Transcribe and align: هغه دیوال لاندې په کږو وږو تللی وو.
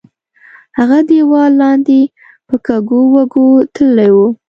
هغه 0.77 0.97
دیوال 1.09 1.51
لاندې 1.61 1.99
په 2.47 2.55
کږو 2.67 2.99
وږو 3.13 3.47
تللی 3.75 4.09
وو. 4.15 4.27